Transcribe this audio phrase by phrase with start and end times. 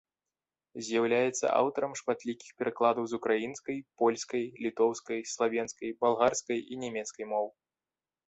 [0.85, 7.47] З'яўляецца аўтарам шматлікіх перакладаў з украінскай, польскай, літоўскай, славенскай, балгарскай і нямецкай моў.